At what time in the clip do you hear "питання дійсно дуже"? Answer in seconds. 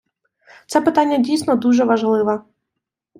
0.81-1.83